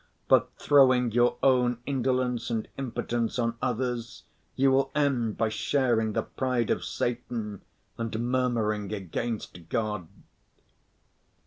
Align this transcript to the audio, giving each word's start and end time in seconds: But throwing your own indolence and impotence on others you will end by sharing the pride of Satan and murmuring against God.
But 0.27 0.49
throwing 0.57 1.11
your 1.11 1.37
own 1.43 1.77
indolence 1.85 2.49
and 2.49 2.67
impotence 2.75 3.37
on 3.37 3.53
others 3.61 4.23
you 4.55 4.71
will 4.71 4.89
end 4.95 5.37
by 5.37 5.49
sharing 5.49 6.13
the 6.13 6.23
pride 6.23 6.71
of 6.71 6.83
Satan 6.83 7.61
and 7.99 8.19
murmuring 8.31 8.91
against 8.91 9.69
God. 9.69 10.07